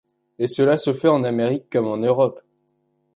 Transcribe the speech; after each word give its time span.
Et 0.39 0.47
cela 0.47 0.79
se 0.79 0.93
fait 0.93 1.09
en 1.09 1.23
Amérique 1.23 1.69
comme 1.69 1.85
en 1.87 1.97
Europe. 1.97 2.41